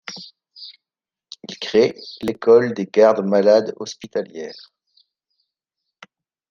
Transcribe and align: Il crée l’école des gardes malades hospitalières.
Il 1.47 1.59
crée 1.59 1.93
l’école 2.23 2.73
des 2.73 2.87
gardes 2.87 3.23
malades 3.23 3.75
hospitalières. 3.79 4.73